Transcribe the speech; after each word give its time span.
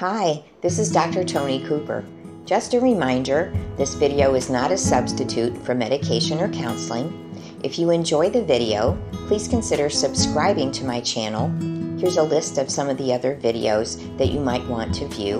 Hi, 0.00 0.44
this 0.60 0.78
is 0.78 0.92
Dr. 0.92 1.24
Tony 1.24 1.64
Cooper. 1.64 2.04
Just 2.44 2.74
a 2.74 2.80
reminder 2.80 3.50
this 3.78 3.94
video 3.94 4.34
is 4.34 4.50
not 4.50 4.70
a 4.70 4.76
substitute 4.76 5.56
for 5.64 5.74
medication 5.74 6.38
or 6.38 6.50
counseling. 6.50 7.34
If 7.64 7.78
you 7.78 7.88
enjoy 7.88 8.28
the 8.28 8.44
video, 8.44 9.02
please 9.26 9.48
consider 9.48 9.88
subscribing 9.88 10.70
to 10.72 10.84
my 10.84 11.00
channel. 11.00 11.48
Here's 11.98 12.18
a 12.18 12.22
list 12.22 12.58
of 12.58 12.68
some 12.68 12.90
of 12.90 12.98
the 12.98 13.10
other 13.14 13.36
videos 13.36 13.96
that 14.18 14.28
you 14.28 14.38
might 14.38 14.66
want 14.66 14.94
to 14.96 15.08
view. 15.08 15.38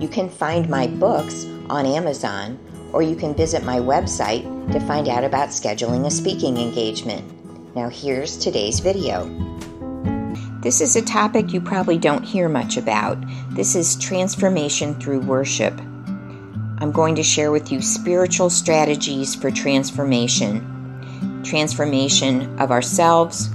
You 0.00 0.08
can 0.08 0.30
find 0.30 0.70
my 0.70 0.86
books 0.86 1.44
on 1.68 1.84
Amazon, 1.84 2.58
or 2.94 3.02
you 3.02 3.14
can 3.14 3.34
visit 3.34 3.62
my 3.62 3.76
website 3.76 4.72
to 4.72 4.80
find 4.80 5.06
out 5.06 5.22
about 5.22 5.50
scheduling 5.50 6.06
a 6.06 6.10
speaking 6.10 6.56
engagement. 6.56 7.76
Now, 7.76 7.90
here's 7.90 8.38
today's 8.38 8.80
video. 8.80 9.26
This 10.66 10.80
is 10.80 10.96
a 10.96 11.02
topic 11.02 11.52
you 11.52 11.60
probably 11.60 11.96
don't 11.96 12.24
hear 12.24 12.48
much 12.48 12.76
about. 12.76 13.18
This 13.50 13.76
is 13.76 13.94
transformation 13.94 14.96
through 14.96 15.20
worship. 15.20 15.72
I'm 16.80 16.90
going 16.90 17.14
to 17.14 17.22
share 17.22 17.52
with 17.52 17.70
you 17.70 17.80
spiritual 17.80 18.50
strategies 18.50 19.36
for 19.36 19.52
transformation. 19.52 21.40
Transformation 21.44 22.58
of 22.58 22.72
ourselves, 22.72 23.48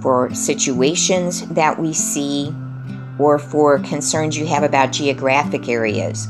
for 0.00 0.32
situations 0.32 1.48
that 1.48 1.80
we 1.80 1.92
see, 1.92 2.54
or 3.18 3.40
for 3.40 3.80
concerns 3.80 4.38
you 4.38 4.46
have 4.46 4.62
about 4.62 4.92
geographic 4.92 5.68
areas. 5.68 6.28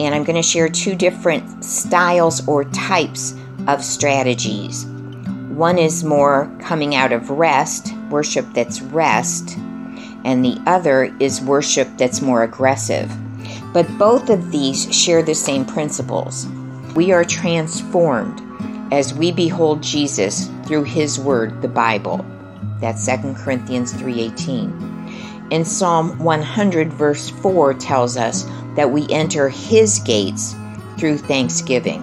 And 0.00 0.12
I'm 0.12 0.24
going 0.24 0.34
to 0.34 0.42
share 0.42 0.68
two 0.68 0.96
different 0.96 1.64
styles 1.64 2.44
or 2.48 2.64
types 2.64 3.36
of 3.68 3.84
strategies. 3.84 4.89
One 5.60 5.76
is 5.76 6.02
more 6.02 6.50
coming 6.58 6.94
out 6.94 7.12
of 7.12 7.28
rest, 7.28 7.92
worship 8.08 8.46
that's 8.54 8.80
rest, 8.80 9.58
and 10.24 10.42
the 10.42 10.58
other 10.64 11.14
is 11.20 11.42
worship 11.42 11.86
that's 11.98 12.22
more 12.22 12.42
aggressive. 12.42 13.12
But 13.74 13.98
both 13.98 14.30
of 14.30 14.50
these 14.50 14.90
share 14.90 15.22
the 15.22 15.34
same 15.34 15.66
principles. 15.66 16.46
We 16.94 17.12
are 17.12 17.24
transformed 17.24 18.40
as 18.90 19.12
we 19.12 19.32
behold 19.32 19.82
Jesus 19.82 20.48
through 20.64 20.84
his 20.84 21.18
word, 21.18 21.60
the 21.60 21.68
Bible. 21.68 22.24
That's 22.80 23.04
2 23.04 23.34
Corinthians 23.36 23.92
3:18. 23.92 24.72
And 25.50 25.68
Psalm 25.68 26.18
100 26.20 26.90
verse 26.90 27.28
4 27.28 27.74
tells 27.74 28.16
us 28.16 28.46
that 28.76 28.92
we 28.92 29.06
enter 29.10 29.50
his 29.50 29.98
gates 29.98 30.54
through 30.96 31.18
thanksgiving. 31.18 32.02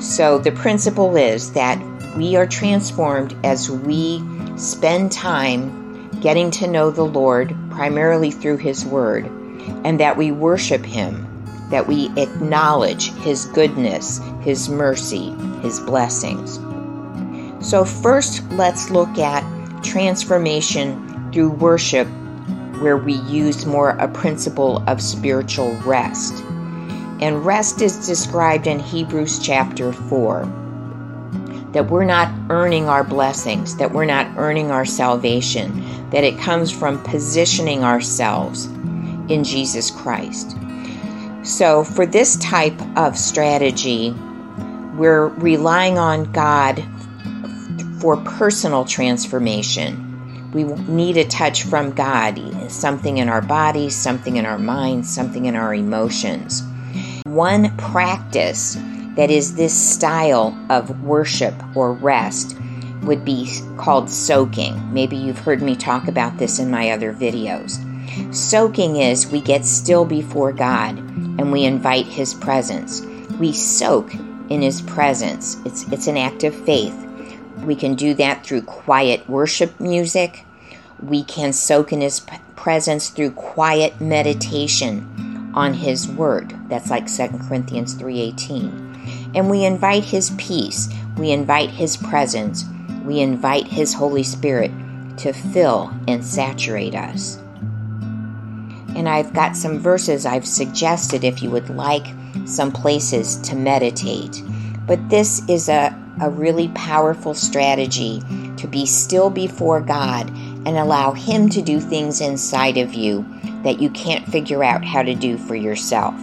So 0.00 0.38
the 0.38 0.52
principle 0.52 1.14
is 1.18 1.52
that 1.52 1.78
we 2.16 2.36
are 2.36 2.46
transformed 2.46 3.36
as 3.44 3.70
we 3.70 4.22
spend 4.56 5.12
time 5.12 6.10
getting 6.20 6.50
to 6.50 6.66
know 6.66 6.90
the 6.90 7.04
Lord 7.04 7.54
primarily 7.70 8.30
through 8.30 8.58
His 8.58 8.84
Word, 8.84 9.26
and 9.84 10.00
that 10.00 10.16
we 10.16 10.32
worship 10.32 10.84
Him, 10.84 11.26
that 11.70 11.86
we 11.86 12.10
acknowledge 12.16 13.12
His 13.18 13.46
goodness, 13.46 14.20
His 14.40 14.68
mercy, 14.68 15.30
His 15.62 15.78
blessings. 15.80 16.58
So, 17.66 17.84
first, 17.84 18.42
let's 18.52 18.90
look 18.90 19.18
at 19.18 19.44
transformation 19.84 21.30
through 21.32 21.50
worship, 21.50 22.08
where 22.80 22.96
we 22.96 23.14
use 23.14 23.66
more 23.66 23.90
a 23.90 24.08
principle 24.08 24.82
of 24.88 25.00
spiritual 25.00 25.74
rest. 25.82 26.34
And 27.20 27.44
rest 27.44 27.82
is 27.82 28.06
described 28.06 28.66
in 28.66 28.80
Hebrews 28.80 29.38
chapter 29.38 29.92
4 29.92 30.69
that 31.72 31.90
we're 31.90 32.04
not 32.04 32.32
earning 32.50 32.88
our 32.88 33.04
blessings, 33.04 33.76
that 33.76 33.92
we're 33.92 34.04
not 34.04 34.26
earning 34.36 34.70
our 34.70 34.84
salvation, 34.84 36.10
that 36.10 36.24
it 36.24 36.38
comes 36.38 36.70
from 36.70 37.02
positioning 37.04 37.84
ourselves 37.84 38.66
in 39.28 39.44
Jesus 39.44 39.90
Christ. 39.90 40.56
So, 41.42 41.84
for 41.84 42.04
this 42.04 42.36
type 42.36 42.78
of 42.96 43.16
strategy, 43.16 44.12
we're 44.96 45.28
relying 45.28 45.98
on 45.98 46.30
God 46.32 46.84
for 48.00 48.16
personal 48.18 48.84
transformation. 48.84 50.50
We 50.52 50.64
need 50.64 51.16
a 51.16 51.24
touch 51.24 51.62
from 51.62 51.92
God, 51.92 52.38
something 52.70 53.18
in 53.18 53.28
our 53.28 53.40
bodies, 53.40 53.94
something 53.94 54.36
in 54.36 54.44
our 54.44 54.58
minds, 54.58 55.08
something 55.08 55.46
in 55.46 55.54
our 55.54 55.74
emotions. 55.74 56.62
One 57.24 57.76
practice 57.76 58.76
that 59.16 59.30
is 59.30 59.54
this 59.54 59.74
style 59.74 60.56
of 60.70 61.02
worship 61.02 61.54
or 61.76 61.92
rest 61.92 62.56
would 63.02 63.24
be 63.24 63.50
called 63.76 64.10
soaking. 64.10 64.92
Maybe 64.92 65.16
you've 65.16 65.38
heard 65.38 65.62
me 65.62 65.74
talk 65.74 66.08
about 66.08 66.38
this 66.38 66.58
in 66.58 66.70
my 66.70 66.90
other 66.90 67.12
videos. 67.12 67.86
Soaking 68.34 68.96
is 68.96 69.26
we 69.26 69.40
get 69.40 69.64
still 69.64 70.04
before 70.04 70.52
God 70.52 70.98
and 70.98 71.50
we 71.50 71.64
invite 71.64 72.06
His 72.06 72.34
presence. 72.34 73.00
We 73.38 73.52
soak 73.52 74.12
in 74.48 74.62
His 74.62 74.82
presence. 74.82 75.56
It's, 75.64 75.90
it's 75.90 76.06
an 76.06 76.16
act 76.16 76.44
of 76.44 76.54
faith. 76.54 76.96
We 77.64 77.74
can 77.74 77.94
do 77.94 78.14
that 78.14 78.44
through 78.44 78.62
quiet 78.62 79.28
worship 79.28 79.80
music. 79.80 80.44
We 81.02 81.24
can 81.24 81.52
soak 81.52 81.92
in 81.92 82.00
His 82.00 82.20
presence 82.56 83.08
through 83.08 83.32
quiet 83.32 84.00
meditation 84.00 85.52
on 85.54 85.74
His 85.74 86.06
Word. 86.06 86.54
That's 86.68 86.90
like 86.90 87.06
2 87.06 87.38
Corinthians 87.48 87.94
3:18 87.94 88.89
and 89.34 89.50
we 89.50 89.64
invite 89.64 90.04
His 90.04 90.30
peace, 90.38 90.88
we 91.16 91.30
invite 91.30 91.70
His 91.70 91.96
presence, 91.96 92.64
we 93.04 93.20
invite 93.20 93.66
His 93.66 93.94
Holy 93.94 94.22
Spirit 94.22 94.70
to 95.18 95.32
fill 95.32 95.92
and 96.08 96.24
saturate 96.24 96.94
us. 96.94 97.36
And 98.96 99.08
I've 99.08 99.32
got 99.32 99.56
some 99.56 99.78
verses 99.78 100.26
I've 100.26 100.46
suggested 100.46 101.24
if 101.24 101.42
you 101.42 101.50
would 101.50 101.70
like 101.70 102.06
some 102.44 102.72
places 102.72 103.36
to 103.36 103.54
meditate. 103.54 104.42
But 104.86 105.08
this 105.08 105.42
is 105.48 105.68
a, 105.68 105.96
a 106.20 106.30
really 106.30 106.68
powerful 106.68 107.34
strategy 107.34 108.20
to 108.56 108.66
be 108.66 108.86
still 108.86 109.30
before 109.30 109.80
God 109.80 110.28
and 110.30 110.76
allow 110.76 111.12
Him 111.12 111.48
to 111.50 111.62
do 111.62 111.80
things 111.80 112.20
inside 112.20 112.76
of 112.76 112.92
you 112.92 113.24
that 113.62 113.80
you 113.80 113.90
can't 113.90 114.26
figure 114.26 114.64
out 114.64 114.84
how 114.84 115.02
to 115.02 115.14
do 115.14 115.38
for 115.38 115.54
yourself. 115.54 116.14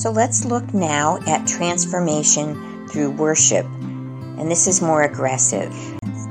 So 0.00 0.10
let's 0.10 0.46
look 0.46 0.72
now 0.72 1.18
at 1.26 1.46
transformation 1.46 2.88
through 2.88 3.10
worship. 3.10 3.66
And 3.66 4.50
this 4.50 4.66
is 4.66 4.80
more 4.80 5.02
aggressive. 5.02 5.74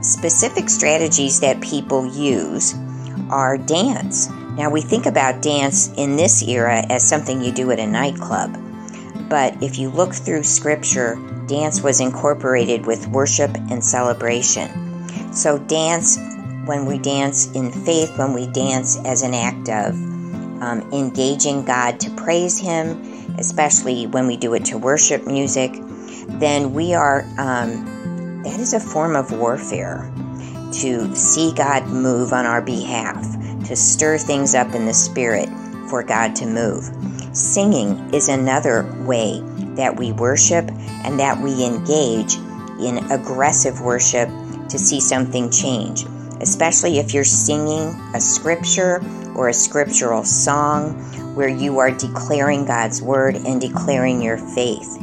Specific 0.02 0.68
strategies 0.69 1.40
that 1.41 1.62
people 1.62 2.03
use 2.07 2.74
are 3.30 3.59
dance. 3.59 4.28
Now, 4.57 4.72
we 4.72 4.81
think 4.81 5.06
about 5.06 5.44
dance 5.44 5.94
in 5.97 6.16
this 6.16 6.41
era 6.41 6.84
as 6.90 7.07
something 7.07 7.44
you 7.44 7.52
do 7.52 7.69
at 7.69 7.78
a 7.78 7.85
nightclub. 7.85 8.57
But 9.30 9.62
if 9.62 9.78
you 9.78 9.91
look 9.91 10.16
through 10.16 10.41
scripture, 10.46 11.19
dance 11.46 11.84
was 11.84 12.00
incorporated 12.00 12.88
with 12.88 13.06
worship 13.09 13.56
and 13.69 13.84
celebration. 13.84 15.31
So, 15.31 15.59
dance, 15.59 16.18
when 16.66 16.88
we 16.88 16.97
dance 16.97 17.51
in 17.51 17.72
faith, 17.72 18.18
when 18.18 18.34
we 18.34 18.47
dance 18.47 18.97
as 19.06 19.22
an 19.22 19.36
act 19.36 19.69
of 19.69 19.94
um, 20.59 20.90
engaging 20.91 21.66
God 21.66 22.00
to 22.00 22.09
praise 22.16 22.57
Him, 22.57 23.08
especially 23.38 24.07
when 24.07 24.28
we 24.28 24.38
do 24.38 24.53
it 24.53 24.66
to 24.66 24.78
worship 24.78 25.25
music, 25.25 25.72
then 26.40 26.73
we 26.73 26.94
are, 26.94 27.22
um, 27.38 28.44
that 28.44 28.59
is 28.59 28.73
a 28.73 28.79
form 28.79 29.16
of 29.16 29.31
warfare 29.31 30.12
to 30.72 31.16
see 31.16 31.53
God 31.53 31.88
move 31.88 32.34
on 32.34 32.45
our 32.45 32.62
behalf, 32.62 33.22
to 33.66 33.75
stir 33.75 34.18
things 34.18 34.56
up 34.56 34.73
in 34.73 34.85
the 34.85 34.94
spirit 34.94 35.50
for 35.89 36.03
God 36.03 36.35
to 36.38 36.45
move. 36.45 36.89
Singing 37.35 38.13
is 38.13 38.29
another 38.29 38.84
way 39.06 39.41
that 39.75 39.97
we 39.97 40.12
worship 40.12 40.69
and 41.03 41.19
that 41.19 41.39
we 41.39 41.63
engage 41.63 42.35
in 42.79 42.97
aggressive 43.12 43.81
worship 43.81 44.29
to 44.69 44.78
see 44.79 45.00
something 45.00 45.50
change, 45.50 46.06
especially 46.41 47.00
if 47.00 47.13
you're 47.13 47.23
singing 47.23 47.89
a 48.13 48.22
scripture 48.22 49.00
or 49.39 49.47
a 49.47 49.53
scriptural 49.53 50.25
song 50.25 50.94
where 51.33 51.47
you 51.47 51.80
are 51.80 51.91
declaring 51.91 52.65
God's 52.65 53.01
word 53.01 53.36
and 53.36 53.62
declaring 53.62 54.21
your 54.21 54.38
faith. 54.38 54.97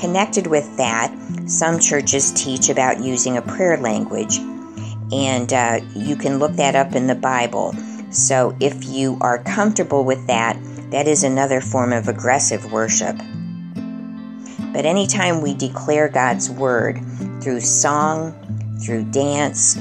Connected 0.00 0.48
with 0.48 0.76
that, 0.76 1.16
some 1.46 1.78
churches 1.78 2.32
teach 2.32 2.68
about 2.68 3.00
using 3.00 3.36
a 3.36 3.42
prayer 3.42 3.76
language, 3.76 4.38
and 5.12 5.52
uh, 5.52 5.78
you 5.94 6.16
can 6.16 6.40
look 6.40 6.54
that 6.54 6.74
up 6.74 6.96
in 6.96 7.06
the 7.06 7.14
Bible. 7.14 7.72
So 8.10 8.56
if 8.58 8.84
you 8.84 9.18
are 9.20 9.38
comfortable 9.44 10.04
with 10.04 10.26
that, 10.26 10.58
that 10.90 11.06
is 11.06 11.22
another 11.22 11.60
form 11.60 11.92
of 11.92 12.08
aggressive 12.08 12.72
worship. 12.72 13.16
But 14.72 14.84
anytime 14.84 15.42
we 15.42 15.54
declare 15.54 16.08
God's 16.08 16.50
word 16.50 17.00
through 17.40 17.60
song, 17.60 18.34
through 18.84 19.04
dance, 19.12 19.76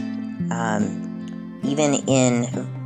um, 0.51 1.59
even 1.63 1.95
in 2.07 2.82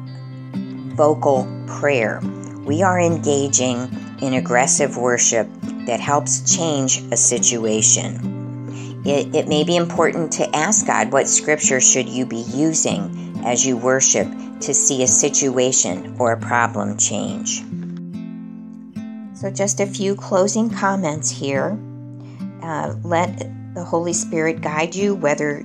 vocal 0.98 1.48
prayer, 1.68 2.20
we 2.66 2.82
are 2.82 3.00
engaging 3.00 3.88
in 4.20 4.34
aggressive 4.34 4.98
worship 4.98 5.48
that 5.86 6.00
helps 6.00 6.58
change 6.58 6.98
a 7.12 7.16
situation. 7.18 9.04
It, 9.06 9.34
it, 9.34 9.48
may 9.48 9.64
be 9.64 9.78
important 9.78 10.34
to 10.34 10.56
ask 10.56 10.86
God 10.88 11.14
what 11.14 11.30
scripture 11.30 11.80
should 11.80 12.10
you 12.10 12.26
be 12.26 12.44
using 12.54 13.42
as 13.46 13.66
you 13.66 13.78
worship 13.78 14.28
to 14.62 14.74
see 14.74 15.04
a 15.04 15.08
situation 15.08 16.16
or 16.20 16.34
a 16.34 16.38
problem 16.38 16.98
change. 16.98 17.64
So, 19.38 19.52
just 19.52 19.80
a 19.80 19.86
few 19.86 20.16
closing 20.16 20.70
comments 20.70 21.30
here. 21.30 21.80
Uh, 22.64 22.96
let 23.04 23.38
the 23.76 23.84
Holy 23.84 24.14
Spirit 24.14 24.62
guide 24.62 24.96
you 24.96 25.14
whether 25.14 25.64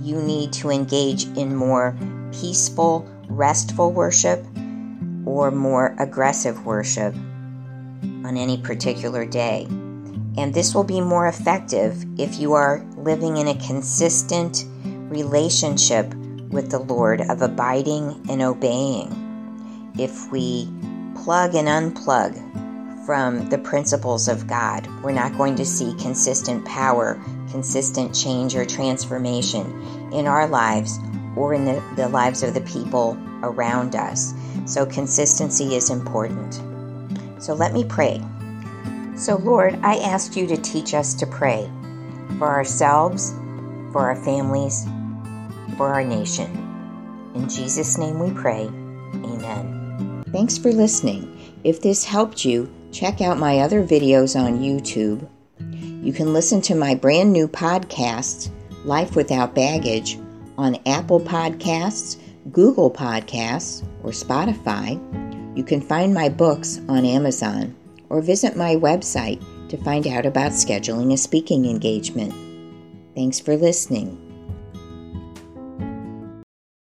you 0.00 0.22
need 0.22 0.52
to 0.52 0.70
engage 0.70 1.24
in 1.36 1.56
more 1.56 1.96
peaceful, 2.32 3.06
restful 3.28 3.92
worship 3.92 4.44
or 5.26 5.50
more 5.50 5.94
aggressive 5.98 6.64
worship 6.66 7.14
on 7.14 8.36
any 8.36 8.58
particular 8.58 9.24
day. 9.24 9.66
And 10.36 10.52
this 10.52 10.74
will 10.74 10.84
be 10.84 11.00
more 11.00 11.28
effective 11.28 12.04
if 12.18 12.38
you 12.38 12.54
are 12.54 12.84
living 12.96 13.36
in 13.36 13.48
a 13.48 13.58
consistent 13.66 14.64
relationship 14.84 16.12
with 16.50 16.70
the 16.70 16.78
Lord 16.78 17.20
of 17.22 17.42
abiding 17.42 18.26
and 18.28 18.42
obeying. 18.42 19.92
If 19.98 20.30
we 20.30 20.68
plug 21.14 21.54
and 21.54 21.68
unplug 21.68 22.34
from 23.06 23.48
the 23.50 23.58
principles 23.58 24.28
of 24.28 24.46
God, 24.46 24.88
we're 25.02 25.12
not 25.12 25.36
going 25.36 25.56
to 25.56 25.64
see 25.64 25.94
consistent 26.00 26.64
power, 26.64 27.20
consistent 27.50 28.14
change, 28.14 28.56
or 28.56 28.64
transformation 28.64 30.10
in 30.12 30.26
our 30.26 30.48
lives 30.48 30.98
or 31.36 31.54
in 31.54 31.64
the, 31.64 31.82
the 31.96 32.08
lives 32.08 32.42
of 32.42 32.54
the 32.54 32.60
people 32.62 33.18
around 33.42 33.94
us. 33.94 34.34
So, 34.66 34.86
consistency 34.86 35.74
is 35.74 35.90
important. 35.90 36.60
So, 37.42 37.54
let 37.54 37.72
me 37.72 37.84
pray. 37.84 38.22
So, 39.16 39.36
Lord, 39.36 39.78
I 39.82 39.96
ask 39.98 40.36
you 40.36 40.46
to 40.48 40.56
teach 40.56 40.94
us 40.94 41.14
to 41.14 41.26
pray 41.26 41.70
for 42.38 42.48
ourselves, 42.48 43.32
for 43.92 44.00
our 44.00 44.16
families, 44.16 44.86
for 45.76 45.92
our 45.92 46.04
nation. 46.04 46.50
In 47.34 47.48
Jesus' 47.48 47.98
name 47.98 48.18
we 48.18 48.30
pray. 48.32 48.64
Amen. 48.64 50.24
Thanks 50.32 50.58
for 50.58 50.72
listening. 50.72 51.30
If 51.62 51.80
this 51.80 52.04
helped 52.04 52.44
you, 52.44 52.72
check 52.92 53.20
out 53.20 53.38
my 53.38 53.60
other 53.60 53.84
videos 53.84 54.38
on 54.38 54.60
YouTube. 54.60 55.28
You 56.04 56.12
can 56.12 56.32
listen 56.32 56.60
to 56.62 56.74
my 56.74 56.94
brand 56.94 57.32
new 57.32 57.48
podcast, 57.48 58.50
Life 58.84 59.16
Without 59.16 59.54
Baggage, 59.54 60.18
on 60.58 60.78
Apple 60.86 61.20
Podcasts, 61.20 62.18
Google 62.52 62.90
Podcasts, 62.90 63.86
or 64.02 64.10
Spotify. 64.10 64.98
You 65.56 65.64
can 65.64 65.80
find 65.80 66.12
my 66.12 66.28
books 66.28 66.80
on 66.88 67.04
Amazon 67.04 67.74
or 68.08 68.20
visit 68.20 68.56
my 68.56 68.76
website 68.76 69.42
to 69.68 69.76
find 69.78 70.06
out 70.06 70.26
about 70.26 70.52
scheduling 70.52 71.12
a 71.12 71.16
speaking 71.16 71.66
engagement. 71.66 72.34
Thanks 73.14 73.40
for 73.40 73.56
listening. 73.56 74.23